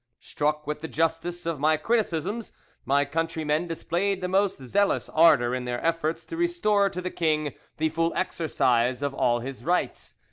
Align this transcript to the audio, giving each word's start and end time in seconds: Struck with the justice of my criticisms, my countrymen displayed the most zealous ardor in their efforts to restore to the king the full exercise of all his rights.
Struck 0.19 0.65
with 0.65 0.81
the 0.81 0.87
justice 0.87 1.45
of 1.45 1.59
my 1.59 1.77
criticisms, 1.77 2.53
my 2.85 3.05
countrymen 3.05 3.67
displayed 3.67 4.19
the 4.19 4.27
most 4.27 4.57
zealous 4.57 5.09
ardor 5.09 5.53
in 5.53 5.65
their 5.65 5.79
efforts 5.85 6.25
to 6.25 6.35
restore 6.37 6.89
to 6.89 7.01
the 7.03 7.11
king 7.11 7.53
the 7.77 7.89
full 7.89 8.11
exercise 8.15 9.03
of 9.03 9.13
all 9.13 9.41
his 9.41 9.63
rights. 9.63 10.15